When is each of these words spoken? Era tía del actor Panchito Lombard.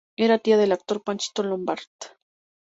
Era 0.17 0.39
tía 0.43 0.57
del 0.57 0.71
actor 0.71 1.03
Panchito 1.03 1.43
Lombard. 1.43 1.87